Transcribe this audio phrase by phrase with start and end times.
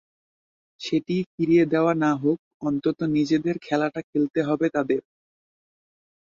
[0.81, 5.01] সেটি ফিরিয়ে দেওয়া না হোক অন্তত নিজেদের খেলাটা খেলতে হবে তাঁদের।